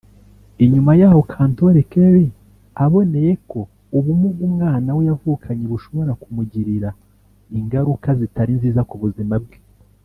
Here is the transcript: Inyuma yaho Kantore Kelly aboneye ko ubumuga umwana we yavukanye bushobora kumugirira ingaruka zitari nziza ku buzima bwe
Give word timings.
Inyuma 0.63 0.91
yaho 1.01 1.19
Kantore 1.31 1.79
Kelly 1.91 2.27
aboneye 2.83 3.31
ko 3.49 3.59
ubumuga 3.97 4.41
umwana 4.49 4.89
we 4.97 5.01
yavukanye 5.09 5.63
bushobora 5.71 6.11
kumugirira 6.21 6.89
ingaruka 7.57 8.09
zitari 8.19 8.51
nziza 8.57 8.81
ku 8.89 8.95
buzima 9.03 9.35
bwe 9.43 9.57